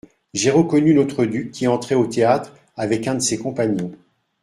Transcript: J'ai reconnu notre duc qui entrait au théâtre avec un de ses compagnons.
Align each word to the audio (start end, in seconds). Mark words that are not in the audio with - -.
J'ai 0.33 0.49
reconnu 0.49 0.95
notre 0.95 1.25
duc 1.25 1.51
qui 1.51 1.67
entrait 1.67 1.93
au 1.93 2.07
théâtre 2.07 2.51
avec 2.75 3.07
un 3.07 3.13
de 3.13 3.19
ses 3.19 3.37
compagnons. 3.37 3.91